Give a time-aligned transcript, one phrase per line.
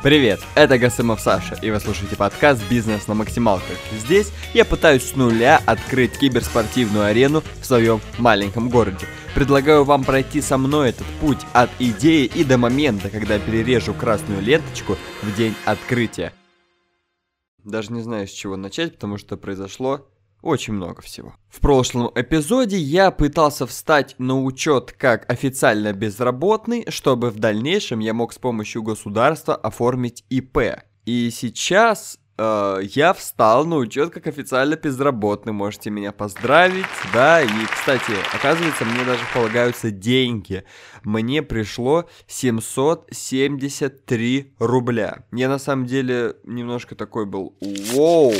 [0.00, 3.76] Привет, это Гасымов Саша, и вы слушаете подкаст «Бизнес на максималках».
[3.90, 9.06] Здесь я пытаюсь с нуля открыть киберспортивную арену в своем маленьком городе.
[9.34, 14.40] Предлагаю вам пройти со мной этот путь от идеи и до момента, когда перережу красную
[14.40, 16.32] ленточку в день открытия.
[17.64, 20.06] Даже не знаю, с чего начать, потому что произошло
[20.42, 21.34] очень много всего.
[21.48, 28.14] В прошлом эпизоде я пытался встать на учет как официально безработный, чтобы в дальнейшем я
[28.14, 30.58] мог с помощью государства оформить ИП.
[31.04, 37.66] И сейчас э, я встал на учет как официально безработный, можете меня поздравить, да, и,
[37.70, 40.62] кстати, оказывается, мне даже полагаются деньги.
[41.02, 45.24] Мне пришло 773 рубля.
[45.32, 47.56] Я на самом деле немножко такой был,
[47.92, 48.32] вау,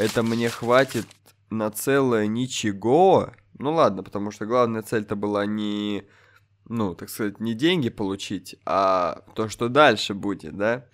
[0.00, 1.06] это мне хватит
[1.50, 3.32] на целое ничего.
[3.58, 6.04] Ну ладно, потому что главная цель-то была не,
[6.66, 10.86] ну, так сказать, не деньги получить, а то, что дальше будет, да.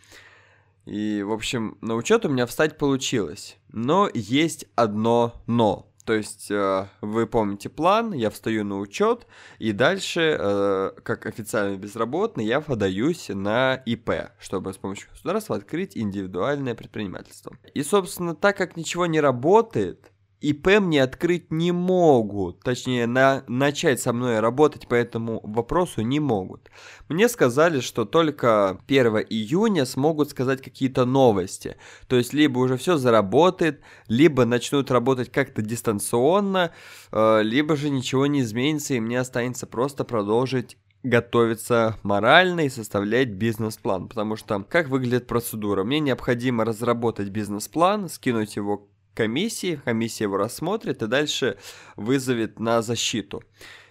[0.86, 3.58] И, в общем, на учет у меня встать получилось.
[3.68, 5.92] Но есть одно но.
[6.06, 9.26] То есть, э, вы помните план, я встаю на учет,
[9.58, 15.96] и дальше, э, как официально безработный, я подаюсь на ИП, чтобы с помощью государства открыть
[15.98, 17.58] индивидуальное предпринимательство.
[17.74, 24.00] И, собственно, так как ничего не работает, ИП мне открыть не могут, точнее, на, начать
[24.00, 26.70] со мной работать по этому вопросу не могут.
[27.08, 31.76] Мне сказали, что только 1 июня смогут сказать какие-то новости.
[32.06, 36.72] То есть, либо уже все заработает, либо начнут работать как-то дистанционно,
[37.12, 43.28] э, либо же ничего не изменится, и мне останется просто продолжить готовиться морально и составлять
[43.28, 45.84] бизнес-план, потому что как выглядит процедура?
[45.84, 51.58] Мне необходимо разработать бизнес-план, скинуть его комиссии, комиссия его рассмотрит и дальше
[51.96, 53.42] вызовет на защиту.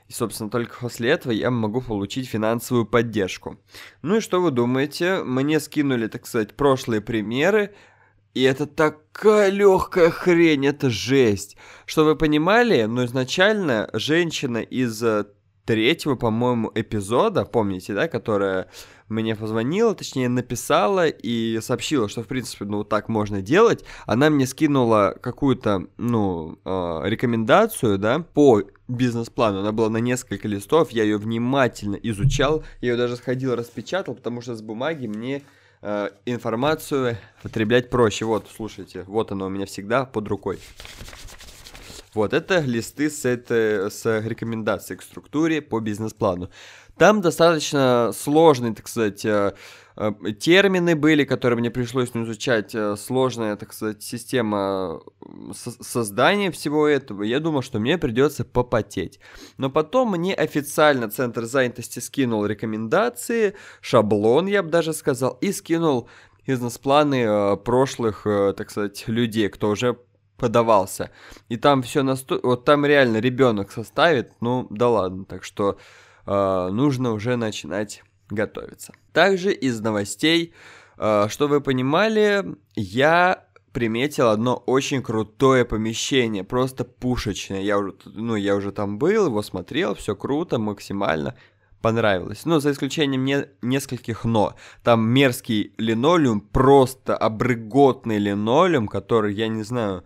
[0.08, 3.58] И, собственно, только после этого я могу получить финансовую поддержку.
[4.04, 5.24] Ну и что вы думаете?
[5.24, 7.74] Мне скинули, так сказать, прошлые примеры,
[8.36, 11.58] и это такая легкая хрень, это жесть.
[11.86, 15.26] Что вы понимали, но изначально женщина из э,
[15.66, 18.70] третьего, по-моему, эпизода, помните, да, которая
[19.08, 23.84] мне позвонила, точнее написала и сообщила, что в принципе, ну так можно делать.
[24.06, 29.60] Она мне скинула какую-то, ну, э, рекомендацию, да, по бизнес-плану.
[29.60, 34.42] Она была на несколько листов, я ее внимательно изучал, я ее даже сходил распечатал, потому
[34.42, 35.44] что с бумаги мне
[35.82, 38.26] э, информацию потреблять проще.
[38.26, 40.60] Вот, слушайте, вот она у меня всегда под рукой.
[42.16, 46.50] Вот, это листы с, это, с рекомендацией к структуре по бизнес-плану.
[46.98, 49.54] Там достаточно сложные, так сказать, э,
[49.98, 55.02] э, термины были, которые мне пришлось изучать, э, сложная, так сказать, система
[55.54, 57.24] создания всего этого.
[57.24, 59.20] Я думал, что мне придется попотеть.
[59.58, 66.08] Но потом мне официально Центр занятости скинул рекомендации, шаблон, я бы даже сказал, и скинул
[66.48, 69.98] бизнес-планы прошлых, так сказать, людей, кто уже
[70.38, 71.10] подавался.
[71.50, 72.48] И там все настолько...
[72.48, 75.26] Вот там реально ребенок составит, ну да ладно.
[75.26, 75.78] Так что
[76.26, 78.94] э, нужно уже начинать готовиться.
[79.14, 80.54] Также из новостей,
[80.98, 87.62] э, что вы понимали, я приметил одно очень крутое помещение, просто пушечное.
[87.62, 91.36] Я уже, ну, я уже там был, его смотрел, все круто, максимально
[91.82, 92.46] понравилось.
[92.46, 94.56] Ну, за исключением не, нескольких «но».
[94.82, 100.04] Там мерзкий линолеум, просто обрыготный линолеум, который, я не знаю,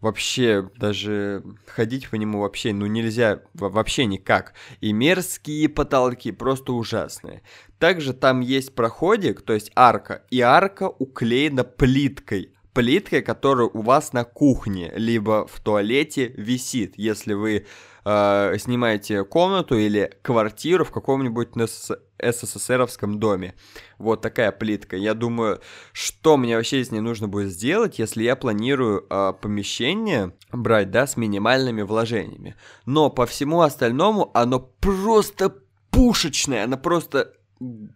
[0.00, 4.54] вообще даже ходить по нему вообще, ну нельзя вообще никак.
[4.80, 7.42] И мерзкие потолки, просто ужасные.
[7.78, 12.54] Также там есть проходик, то есть арка, и арка уклеена плиткой.
[12.72, 17.66] Плиткой, которая у вас на кухне, либо в туалете висит, если вы
[18.04, 21.48] э, снимаете комнату или квартиру в каком-нибудь
[22.22, 23.54] СССРовском доме.
[23.98, 24.96] Вот такая плитка.
[24.96, 25.60] Я думаю,
[25.92, 31.06] что мне вообще с ней нужно будет сделать, если я планирую э, помещение брать, да,
[31.06, 32.56] с минимальными вложениями.
[32.86, 35.54] Но по всему остальному оно просто
[35.90, 37.34] пушечное, оно просто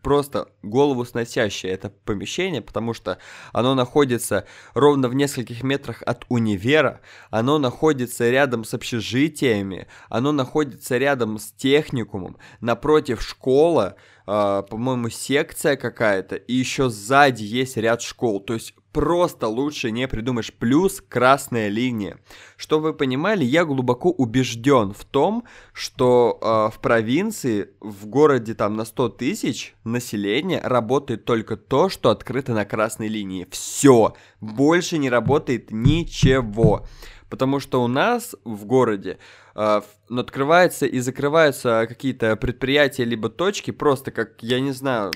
[0.03, 3.19] просто голову сносящее это помещение, потому что
[3.53, 7.01] оно находится ровно в нескольких метрах от универа,
[7.31, 13.97] оно находится рядом с общежитиями, оно находится рядом с техникумом, напротив школа,
[14.27, 20.09] э, по-моему, секция какая-то, и еще сзади есть ряд школ, то есть просто лучше не
[20.09, 20.53] придумаешь.
[20.55, 22.19] Плюс красная линия.
[22.57, 28.77] Что вы понимали, я глубоко убежден в том, что э, в провинции, в городе там
[28.77, 33.49] на 100 тысяч населения работает только то, что открыто на красной линии.
[33.51, 34.15] Все.
[34.41, 36.87] Больше не работает ничего.
[37.29, 39.19] Потому что у нас в городе
[39.57, 45.11] э, открываются и закрываются какие-то предприятия либо точки, просто как, я не знаю,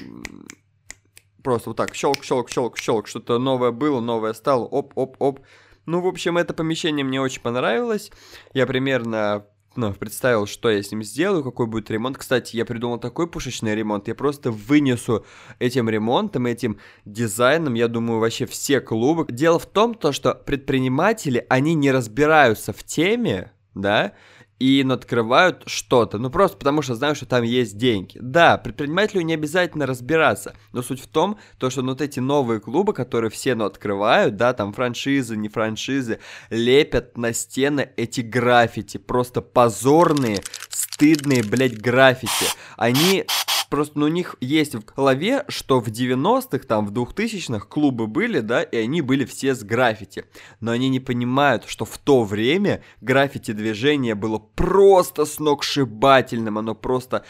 [1.43, 5.41] Просто вот так, щелк, щелк, щелк, щелк, что-то новое было, новое стало, оп, оп, оп.
[5.87, 8.11] Ну, в общем, это помещение мне очень понравилось.
[8.53, 9.47] Я примерно
[9.79, 12.19] ну, представил, что я с ним сделаю, какой будет ремонт.
[12.19, 14.09] Кстати, я придумал такой пушечный ремонт.
[14.09, 15.25] Я просто вынесу
[15.61, 19.27] этим ремонтом, этим дизайном, я думаю, вообще все клубы.
[19.29, 24.15] Дело в том, то, что предприниматели, они не разбираются в теме, да,
[24.59, 26.19] и открывают что-то.
[26.19, 28.19] Ну, просто потому что знают, что там есть деньги.
[28.21, 32.93] Да, предпринимателю не обязательно разбираться, но суть в том, то, что вот эти новые клубы,
[32.93, 36.19] которые все ну, открывают, да, там франшизы, не франшизы,
[36.51, 42.47] лепят на стены эти граффити, просто позорные, стыдные, блядь, граффити.
[42.77, 43.27] Они
[43.69, 48.41] просто ну, у них есть в голове, что в 90-х, там, в 2000-х клубы были,
[48.41, 50.25] да, и они были все с граффити.
[50.61, 57.25] Но они не понимают, что в то время граффити-движение было просто сногсшибательным, оно просто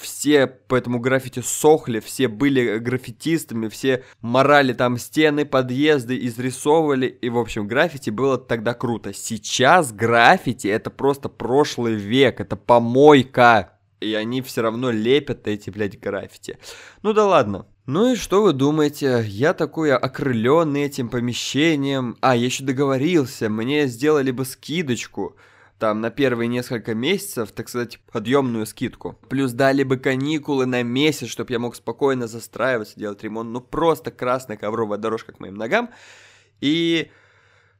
[0.00, 7.28] все по этому граффити сохли, все были граффитистами, все морали там стены, подъезды, изрисовывали, и,
[7.28, 9.12] в общем, граффити было тогда круто.
[9.12, 16.00] Сейчас граффити это просто прошлый век, это помойка и они все равно лепят эти, блядь,
[16.00, 16.58] граффити.
[17.02, 17.66] Ну да ладно.
[17.86, 19.24] Ну и что вы думаете?
[19.26, 22.16] Я такой окрыленный этим помещением.
[22.20, 25.36] А, я еще договорился, мне сделали бы скидочку
[25.78, 29.18] там на первые несколько месяцев, так сказать, подъемную скидку.
[29.28, 33.50] Плюс дали бы каникулы на месяц, чтобы я мог спокойно застраиваться, делать ремонт.
[33.50, 35.90] Ну просто красная ковровая дорожка к моим ногам.
[36.60, 37.10] И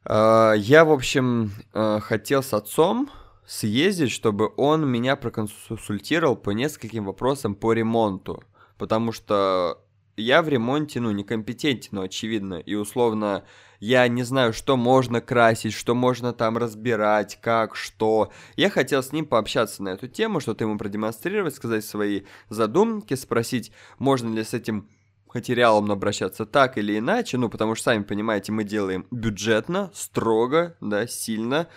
[0.07, 3.11] э, я, в общем, э, хотел с отцом
[3.47, 8.43] съездить, чтобы он меня проконсультировал по нескольким вопросам по ремонту.
[8.79, 9.83] Потому что
[10.17, 12.55] я в ремонте, ну, некомпетентен, но очевидно.
[12.55, 13.45] И условно
[13.81, 18.31] я не знаю, что можно красить, что можно там разбирать, как, что.
[18.57, 23.73] Я хотел с ним пообщаться на эту тему, что-то ему продемонстрировать, сказать свои задумки, спросить,
[23.99, 24.89] можно ли с этим
[25.33, 31.07] материалом обращаться так или иначе, ну, потому что, сами понимаете, мы делаем бюджетно, строго, да,
[31.07, 31.69] сильно,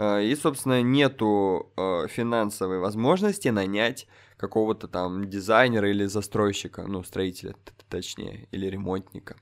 [0.00, 4.06] и, собственно, нету э, финансовой возможности нанять
[4.36, 7.54] какого-то там дизайнера или застройщика, ну, строителя,
[7.88, 9.36] точнее, или ремонтника.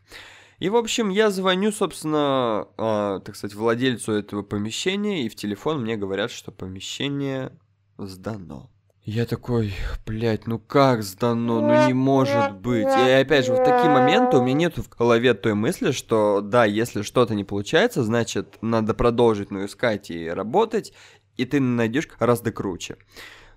[0.58, 5.82] И, в общем, я звоню, собственно, э, так сказать, владельцу этого помещения, и в телефон
[5.82, 7.52] мне говорят, что помещение
[7.96, 8.69] сдано.
[9.10, 9.72] Я такой,
[10.05, 12.84] блядь, ну как сдано, ну не может быть.
[12.84, 16.66] И опять же, в такие моменты у меня нет в голове той мысли, что да,
[16.66, 20.93] если что-то не получается, значит, надо продолжить, ну, искать и работать,
[21.38, 22.99] и ты найдешь гораздо круче.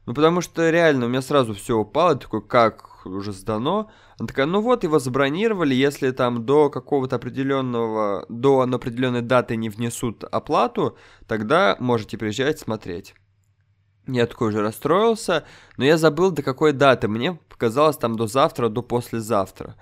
[0.06, 3.92] Ну, потому что реально у меня сразу все упало, такой, как уже сдано.
[4.18, 9.68] Она такая, ну вот, его забронировали, если там до какого-то определенного, до определенной даты не
[9.68, 10.96] внесут оплату,
[11.28, 13.16] тогда можете приезжать смотреть.
[14.12, 15.46] Я такой уже расстроился,
[15.78, 17.08] но я забыл до какой даты.
[17.08, 19.76] Мне показалось там до завтра, до послезавтра.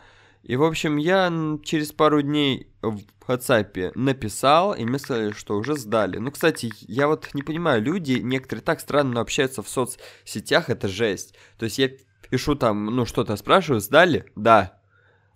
[0.44, 1.31] И, в общем, я
[1.64, 6.18] через пару дней в WhatsApp написал, и мне сказали, что уже сдали.
[6.18, 11.36] Ну, кстати, я вот не понимаю, люди некоторые так странно общаются в соцсетях, это жесть.
[11.58, 11.90] То есть я
[12.30, 14.26] пишу там, ну, что-то спрашиваю, сдали?
[14.36, 14.79] Да.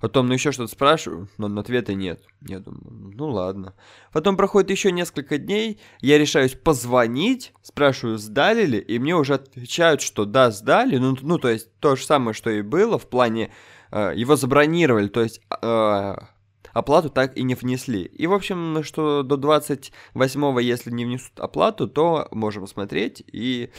[0.03, 2.25] Потом, ну, еще что-то спрашиваю, но ответа нет.
[2.41, 3.73] Я думаю, ну ладно.
[4.11, 10.01] Потом проходит еще несколько дней, я решаюсь позвонить, спрашиваю, сдали ли, и мне уже отвечают,
[10.01, 10.97] что да, сдали.
[10.97, 13.53] Ну, ну то есть то же самое, что и было в плане,
[13.91, 16.15] э, его забронировали, то есть э,
[16.73, 18.03] оплату так и не внесли.
[18.03, 23.71] И, в общем, что до 28-го, если не внесут оплату, то можем смотреть и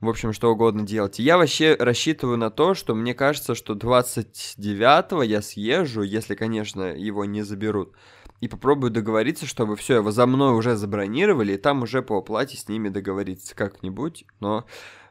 [0.00, 1.18] в общем, что угодно делать.
[1.18, 7.24] Я вообще рассчитываю на то, что мне кажется, что 29-го я съезжу, если, конечно, его
[7.24, 7.92] не заберут,
[8.40, 12.56] и попробую договориться, чтобы все, его за мной уже забронировали, и там уже по оплате
[12.56, 14.24] с ними договориться как-нибудь.
[14.40, 14.64] Но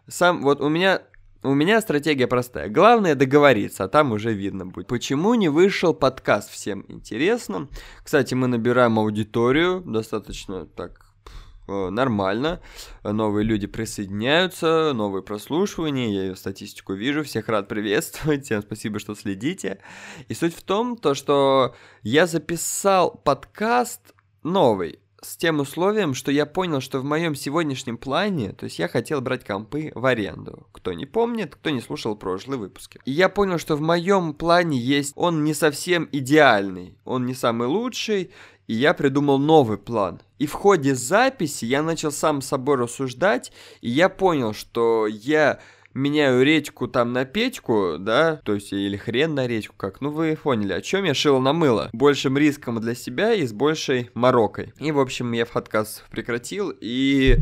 [0.07, 1.03] сам, вот у меня
[1.41, 2.67] у меня стратегия простая.
[2.67, 4.87] Главное договориться, а там уже видно будет.
[4.87, 7.69] Почему не вышел подкаст, всем интересно.
[8.03, 11.08] Кстати, мы набираем аудиторию достаточно так
[11.89, 12.61] нормально,
[13.03, 19.15] новые люди присоединяются, новые прослушивания, я ее статистику вижу, всех рад приветствовать, всем спасибо, что
[19.15, 19.79] следите.
[20.27, 26.45] И суть в том, то, что я записал подкаст новый, с тем условием, что я
[26.45, 30.67] понял, что в моем сегодняшнем плане, то есть я хотел брать компы в аренду.
[30.71, 32.99] Кто не помнит, кто не слушал прошлые выпуски.
[33.05, 37.67] И я понял, что в моем плане есть, он не совсем идеальный, он не самый
[37.67, 38.31] лучший,
[38.69, 40.21] и я придумал новый план.
[40.37, 45.59] И в ходе записи я начал сам с собой рассуждать, и я понял, что я
[45.95, 50.37] меняю редьку там на Петьку, да, то есть или хрен на редьку, как, ну вы
[50.41, 51.89] поняли, о чем я шил на мыло.
[51.93, 54.71] Большим риском для себя и с большей морокой.
[54.77, 57.37] И, в общем, я в подкаст прекратил, и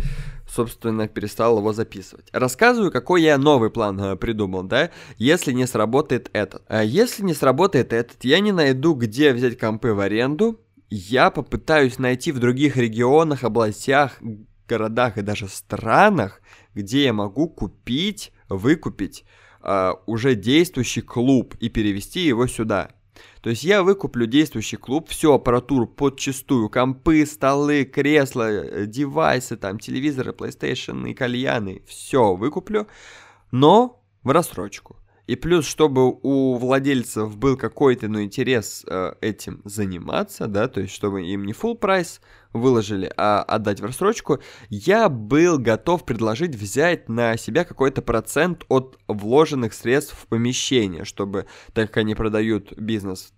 [0.48, 2.30] собственно, перестал его записывать.
[2.32, 6.64] Рассказываю, какой я новый план э, придумал, да, если не сработает этот.
[6.70, 10.58] А если не сработает этот, я не найду, где взять компы в аренду,
[10.90, 14.20] я попытаюсь найти в других регионах, областях,
[14.68, 16.42] городах и даже странах,
[16.74, 19.26] где я могу купить, выкупить
[19.64, 22.92] э, уже действующий клуб и перевести его сюда.
[23.42, 29.80] То есть я выкуплю действующий клуб, всю аппаратуру подчистую, компы, столы, кресла, э, девайсы, там,
[29.80, 32.88] телевизоры, PlayStation и кальяны, все выкуплю,
[33.52, 34.98] но в рассрочку.
[35.28, 40.94] И плюс, чтобы у владельцев был какой-то, ну, интерес э, этим заниматься, да, то есть,
[40.94, 42.22] чтобы им не full прайс
[42.54, 48.98] выложили, а отдать в рассрочку, я был готов предложить взять на себя какой-то процент от
[49.10, 53.34] вложенных средств в помещение, чтобы, так как они продают бизнес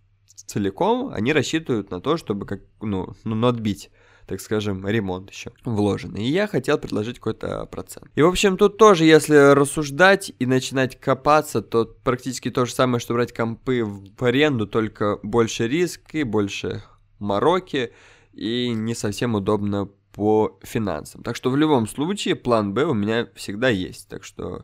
[0.46, 3.90] целиком, они рассчитывают на то, чтобы, как, ну, ну, отбить
[4.30, 6.24] так скажем, ремонт еще вложенный.
[6.24, 8.06] И я хотел предложить какой-то процент.
[8.14, 13.00] И, в общем, тут тоже, если рассуждать и начинать копаться, то практически то же самое,
[13.00, 16.84] что брать компы в аренду, только больше риск и больше
[17.18, 17.92] мороки,
[18.34, 21.24] и не совсем удобно по финансам.
[21.24, 24.10] Так что в любом случае план Б у меня всегда есть.
[24.10, 24.64] Так что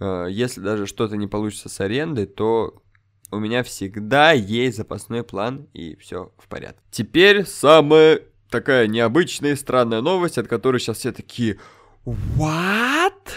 [0.00, 2.82] э, если даже что-то не получится с арендой, то
[3.30, 6.80] у меня всегда есть запасной план и все в порядке.
[6.90, 8.22] Теперь самое
[8.54, 11.58] такая необычная и странная новость, от которой сейчас все такие
[12.06, 13.32] «What?»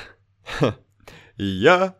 [1.37, 1.95] И я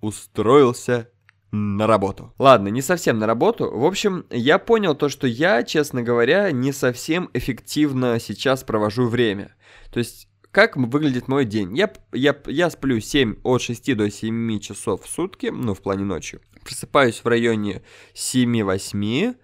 [0.00, 1.10] устроился
[1.50, 2.32] на работу.
[2.38, 3.70] Ладно, не совсем на работу.
[3.70, 9.54] В общем, я понял то, что я, честно говоря, не совсем эффективно сейчас провожу время.
[9.92, 11.76] То есть, как выглядит мой день?
[11.76, 16.04] Я, я, я сплю 7, от 6 до 7 часов в сутки, ну, в плане
[16.04, 16.40] ночью.
[16.64, 17.82] Просыпаюсь в районе
[18.14, 19.34] 7-8,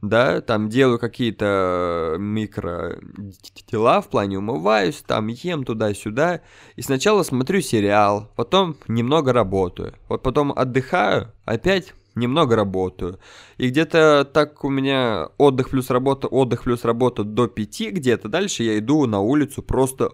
[0.00, 2.98] да, там делаю какие-то микро
[3.70, 6.40] дела, в плане умываюсь, там ем туда-сюда,
[6.76, 13.18] и сначала смотрю сериал, потом немного работаю, вот потом отдыхаю, опять немного работаю.
[13.56, 18.28] И где-то так у меня отдых плюс работа, отдых плюс работа до пяти где-то.
[18.28, 20.10] Дальше я иду на улицу просто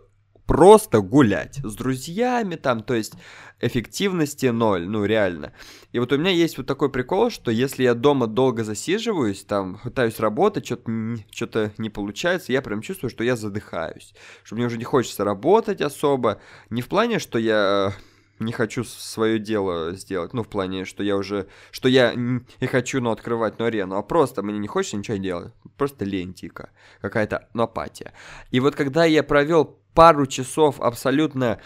[0.46, 3.14] просто гулять с друзьями там, то есть
[3.60, 5.52] эффективности ноль, ну реально.
[5.92, 9.80] И вот у меня есть вот такой прикол, что если я дома долго засиживаюсь, там
[9.82, 10.90] пытаюсь работать, что-то
[11.30, 15.80] что не получается, я прям чувствую, что я задыхаюсь, что мне уже не хочется работать
[15.80, 17.94] особо, не в плане, что я
[18.38, 23.00] не хочу свое дело сделать, ну, в плане, что я уже, что я не хочу,
[23.00, 26.70] ну, открывать, ну, арену, а просто мне не хочется ничего делать, просто лентика,
[27.00, 28.12] какая-то, ну, апатия.
[28.50, 31.60] И вот когда я провел пару часов абсолютно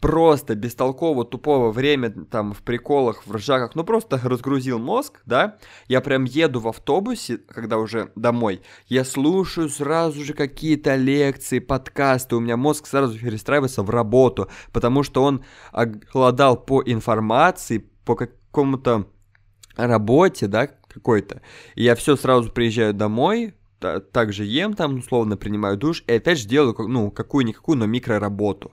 [0.00, 5.58] просто бестолково тупого время там в приколах, в ржаках, ну просто разгрузил мозг, да,
[5.88, 12.36] я прям еду в автобусе, когда уже домой, я слушаю сразу же какие-то лекции, подкасты,
[12.36, 19.06] у меня мозг сразу перестраивается в работу, потому что он оголодал по информации, по какому-то
[19.76, 21.42] работе, да, какой-то,
[21.74, 26.74] я все сразу приезжаю домой, также ем там, условно принимаю душ, и опять же делаю,
[26.88, 28.72] ну, какую-никакую, но микроработу.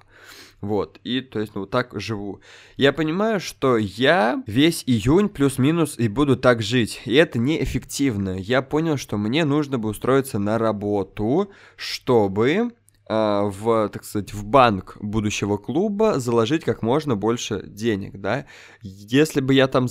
[0.60, 2.42] Вот, и то есть, ну, вот так живу.
[2.78, 8.38] Я понимаю, что я весь июнь плюс-минус и буду так жить, и это неэффективно.
[8.38, 12.72] Я понял, что мне нужно бы устроиться на работу, чтобы
[13.10, 18.46] а, в, так сказать, в банк будущего клуба заложить как можно больше денег, да.
[18.82, 19.88] Если бы я там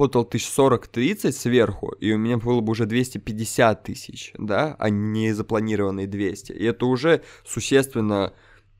[0.00, 5.32] заработал тысяч сорок-тридцать сверху, и у меня было бы уже 250 тысяч, да, а не
[5.32, 8.32] запланированные 200, и это уже существенно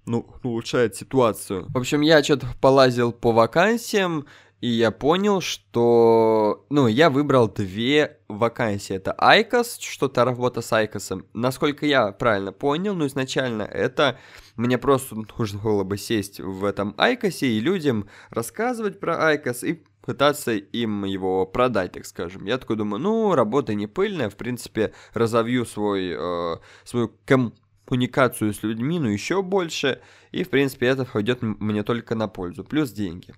[0.07, 1.67] ну, улучшает ситуацию.
[1.69, 4.27] В общем, я что-то полазил по вакансиям,
[4.63, 8.95] и я понял, что, ну, я выбрал две вакансии.
[8.95, 11.25] Это IQOS, что-то работа с IQOS ом.
[11.33, 14.19] Насколько я правильно понял, ну, изначально это
[14.57, 19.65] мне просто нужно было бы сесть в этом IQOS е и людям рассказывать про IQOS
[19.65, 22.47] и пытаться им его продать, так скажем.
[22.47, 27.55] Я такой думаю, ну, работа не пыльная, в принципе, разовью свой, э, свою ком
[27.91, 32.63] коммуникацию с людьми, но еще больше, и, в принципе, это пойдет мне только на пользу,
[32.63, 33.35] плюс деньги.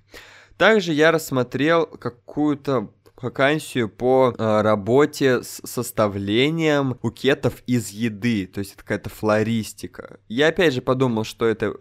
[0.58, 8.74] Также я рассмотрел какую-то вакансию по э, работе с составлением букетов из еды, то есть
[8.74, 10.18] это какая-то флористика.
[10.28, 11.74] Я опять же подумал, что это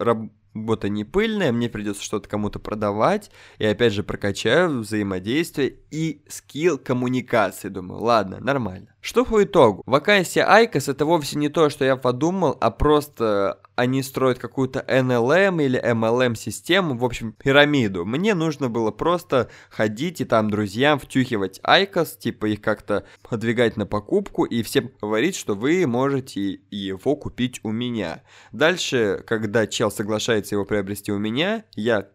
[0.54, 6.78] работа не пыльная, мне придется что-то кому-то продавать, и опять же прокачаю взаимодействие и скилл
[6.78, 7.70] коммуникации.
[7.70, 8.91] Думаю, ладно, нормально.
[9.02, 9.82] Что по итогу?
[9.88, 15.64] Вакансия ICOS это вовсе не то, что я подумал, а просто они строят какую-то NLM
[15.64, 18.06] или MLM систему, в общем, пирамиду.
[18.06, 23.88] Мне нужно было просто ходить и там друзьям втюхивать ICOS, типа их как-то подвигать на
[23.88, 28.22] покупку и всем говорить, что вы можете его купить у меня.
[28.52, 32.08] Дальше, когда чел соглашается его приобрести у меня, я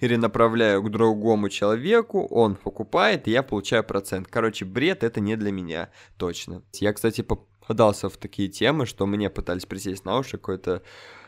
[0.00, 4.26] перенаправляю к другому человеку, он покупает, и я получаю процент.
[4.28, 6.62] Короче, бред это не для меня, точно.
[6.74, 10.82] Я, кстати, попадался в такие темы, что мне пытались присесть на уши какое-то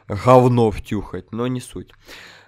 [0.09, 1.91] говно втюхать, но не суть.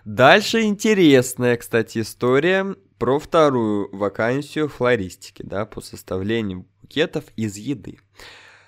[0.06, 7.98] Дальше интересная, кстати, история про вторую вакансию флористики, да, по составлению букетов из еды.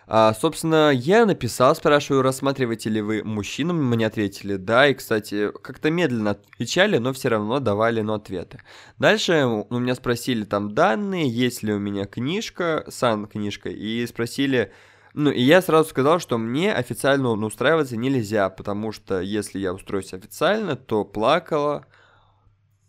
[0.08, 5.90] А, собственно, я написал, спрашиваю, рассматриваете ли вы мужчину, мне ответили да, и, кстати, как-то
[5.90, 8.60] медленно отвечали, но все равно давали но ответы.
[8.98, 14.72] Дальше у меня спросили там данные, есть ли у меня книжка, сан книжка, и спросили,
[15.12, 20.14] ну, и я сразу сказал, что мне официально устраиваться нельзя, потому что если я устроюсь
[20.14, 21.84] официально, то плакала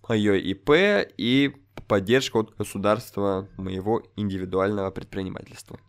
[0.07, 0.69] мое ИП
[1.17, 1.55] и
[1.87, 5.79] поддержка от государства моего индивидуального предпринимательства.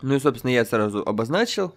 [0.00, 1.74] Ну и, собственно, я сразу обозначил,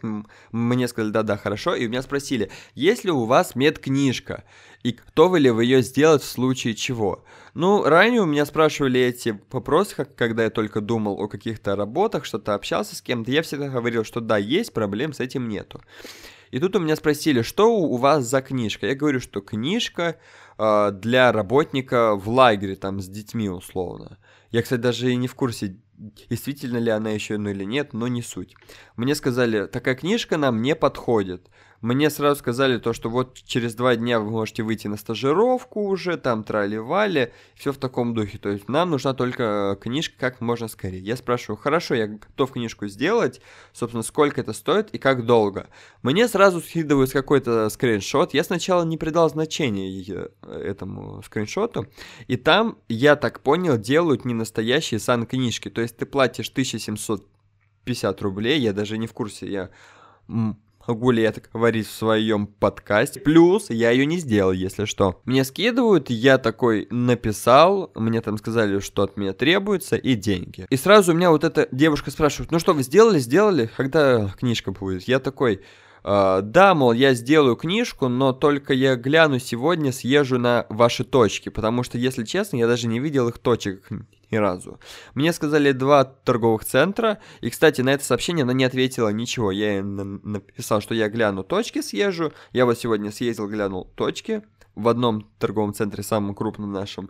[0.51, 4.43] мне сказали, да-да, хорошо, и у меня спросили, есть ли у вас медкнижка,
[4.83, 7.23] и готовы ли вы ее сделать в случае чего?
[7.55, 12.53] Ну, ранее у меня спрашивали эти вопросы, когда я только думал о каких-то работах, что-то
[12.53, 15.81] общался с кем-то, я всегда говорил, что да, есть, проблем с этим нету.
[16.51, 18.85] И тут у меня спросили, что у вас за книжка?
[18.85, 20.17] Я говорю, что книжка
[20.57, 24.19] э, для работника в лагере, там, с детьми условно.
[24.51, 25.77] Я, кстати, даже и не в курсе,
[26.29, 28.55] действительно ли она еще, ну или нет, но не суть.
[28.95, 31.49] Мне сказали, такая книжка нам не подходит.
[31.81, 36.15] Мне сразу сказали то, что вот через два дня вы можете выйти на стажировку уже,
[36.17, 38.37] там трали-вали, все в таком духе.
[38.37, 41.01] То есть нам нужна только книжка как можно скорее.
[41.01, 43.41] Я спрашиваю, хорошо, я готов книжку сделать,
[43.73, 45.69] собственно, сколько это стоит и как долго.
[46.03, 48.35] Мне сразу скидывают какой-то скриншот.
[48.35, 51.87] Я сначала не придал значения этому скриншоту,
[52.27, 55.69] и там, я так понял, делают не настоящие сан-книжки.
[55.69, 59.69] То есть ты платишь 1750 рублей, я даже не в курсе, я
[60.87, 63.19] могу ли я говорить в своем подкасте.
[63.19, 65.21] Плюс я ее не сделал, если что.
[65.25, 70.65] Мне скидывают, я такой написал, мне там сказали, что от меня требуется, и деньги.
[70.69, 73.69] И сразу у меня вот эта девушка спрашивает, ну что, вы сделали, сделали?
[73.77, 75.03] Когда книжка будет?
[75.03, 75.61] Я такой...
[76.03, 81.49] Uh, да, мол, я сделаю книжку, но только я гляну сегодня, съезжу на ваши точки,
[81.49, 83.87] потому что, если честно, я даже не видел их точек
[84.31, 84.79] ни разу.
[85.13, 89.51] Мне сказали два торговых центра, и, кстати, на это сообщение она не ответила ничего.
[89.51, 92.33] Я ей написал, что я гляну точки, съезжу.
[92.51, 94.41] Я вот сегодня съездил, глянул точки
[94.73, 97.09] в одном торговом центре, самом крупном нашем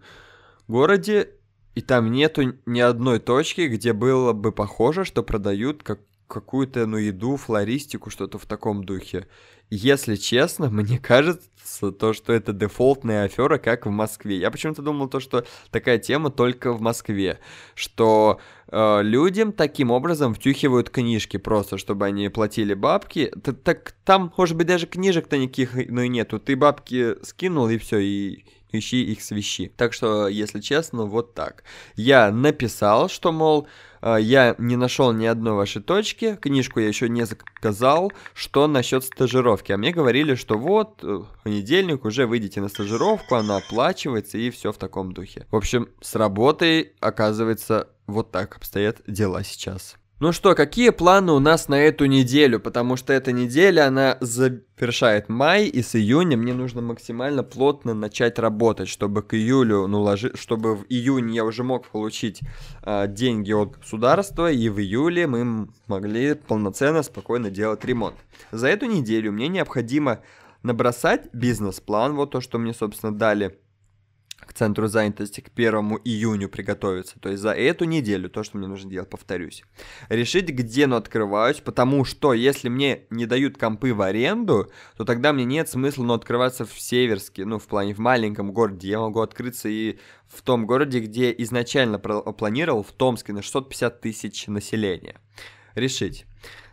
[0.67, 1.29] городе,
[1.75, 5.99] и там нету ни одной точки, где было бы похоже, что продают как
[6.31, 9.27] какую-то, ну, еду, флористику, что-то в таком духе.
[9.69, 14.37] Если честно, мне кажется, то, что это дефолтная афера, как в Москве.
[14.37, 17.39] Я почему-то думал то, что такая тема только в Москве,
[17.75, 23.33] что э, людям таким образом втюхивают книжки просто, чтобы они платили бабки.
[23.43, 26.39] Так, так там, может быть, даже книжек-то никаких, ну и нету.
[26.39, 29.71] Ты бабки скинул и все, и ищи их свищи.
[29.75, 31.63] Так что, если честно, вот так.
[31.95, 33.67] Я написал, что, мол,
[34.01, 39.03] э, я не нашел ни одной вашей точки, книжку я еще не заказал, что насчет
[39.03, 39.71] стажировки.
[39.71, 44.49] А мне говорили, что вот, э, в понедельник уже выйдете на стажировку, она оплачивается и
[44.49, 45.45] все в таком духе.
[45.51, 49.95] В общем, с работой, оказывается, вот так обстоят дела сейчас.
[50.21, 52.59] Ну что, какие планы у нас на эту неделю?
[52.59, 58.37] Потому что эта неделя, она завершает май, и с июня мне нужно максимально плотно начать
[58.37, 62.41] работать, чтобы к июлю, ну, ложи, чтобы в июне я уже мог получить
[62.83, 68.17] э, деньги от государства, и в июле мы могли полноценно, спокойно делать ремонт.
[68.51, 70.19] За эту неделю мне необходимо
[70.61, 73.57] набросать бизнес-план, вот то, что мне, собственно, дали
[74.45, 75.73] к центру занятости к 1
[76.03, 77.19] июню приготовиться.
[77.19, 79.63] То есть за эту неделю то, что мне нужно делать, повторюсь.
[80.09, 85.33] Решить, где ну открываюсь, потому что если мне не дают компы в аренду, то тогда
[85.33, 88.89] мне нет смысла ну, открываться в Северске, ну в плане в маленьком городе.
[88.89, 94.47] Я могу открыться и в том городе, где изначально планировал, в Томске, на 650 тысяч
[94.47, 95.19] населения.
[95.75, 96.25] Решить.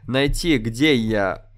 [0.07, 1.51] Найти, где я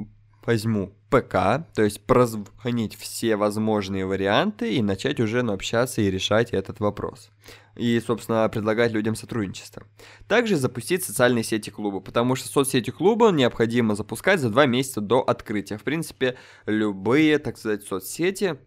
[0.51, 6.51] возьму ПК, то есть прозвонить все возможные варианты и начать уже ну, общаться и решать
[6.51, 7.31] этот вопрос.
[7.77, 9.85] И, собственно, предлагать людям сотрудничество.
[10.27, 15.21] Также запустить социальные сети клуба, потому что соцсети клуба необходимо запускать за два месяца до
[15.21, 15.79] открытия.
[15.79, 16.37] В принципе,
[16.67, 18.59] любые, так сказать, соцсети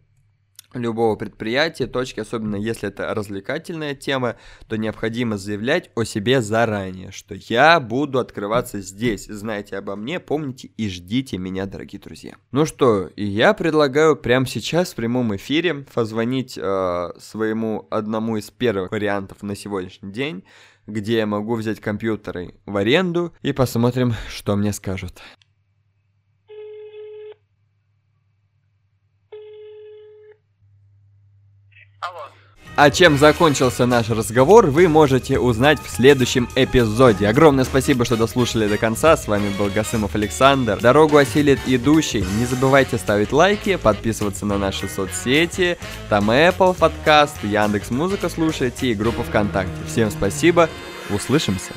[0.73, 4.35] любого предприятия, точки, особенно если это развлекательная тема,
[4.67, 9.25] то необходимо заявлять о себе заранее, что я буду открываться здесь.
[9.25, 12.35] Знаете обо мне, помните и ждите меня, дорогие друзья.
[12.51, 18.49] Ну что, и я предлагаю прямо сейчас в прямом эфире позвонить э, своему одному из
[18.51, 20.43] первых вариантов на сегодняшний день,
[20.87, 25.21] где я могу взять компьютеры в аренду и посмотрим, что мне скажут.
[32.75, 37.27] А чем закончился наш разговор, вы можете узнать в следующем эпизоде.
[37.27, 39.15] Огромное спасибо, что дослушали до конца.
[39.15, 40.79] С вами был Гасымов Александр.
[40.81, 42.25] Дорогу осилит идущий.
[42.39, 45.77] Не забывайте ставить лайки, подписываться на наши соцсети.
[46.09, 49.71] Там Apple подкаст, Яндекс Музыка слушайте и группа ВКонтакте.
[49.87, 50.67] Всем спасибо.
[51.11, 51.73] Услышимся.